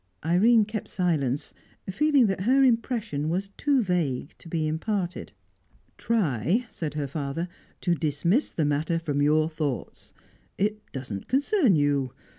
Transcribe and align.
Irene 0.25 0.65
kept 0.65 0.87
silence, 0.87 1.53
feeling 1.87 2.25
that 2.25 2.41
her 2.41 2.63
impression 2.63 3.29
was 3.29 3.49
too 3.49 3.83
vague 3.83 4.33
to 4.39 4.49
be 4.49 4.67
imparted. 4.67 5.31
"Try," 5.99 6.65
said 6.71 6.95
her 6.95 7.05
father, 7.05 7.47
"to 7.81 7.93
dismiss 7.93 8.51
the 8.51 8.65
matter 8.65 8.97
from 8.97 9.21
your 9.21 9.47
thoughts. 9.47 10.15
It 10.57 10.81
doesn't 10.91 11.27
concern 11.27 11.75
you. 11.75 12.13